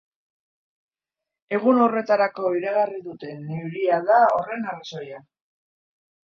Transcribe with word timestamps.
Egun 1.57 1.83
horretarako 1.87 2.55
iragarri 2.61 3.03
duten 3.11 3.47
euria 3.61 4.03
da 4.11 4.19
horren 4.33 4.69
arrazoia. 4.75 5.25